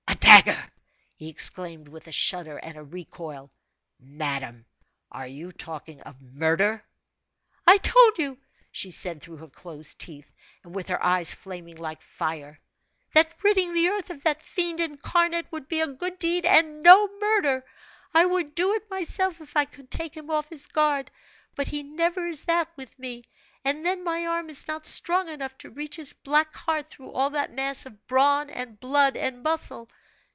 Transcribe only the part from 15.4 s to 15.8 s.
would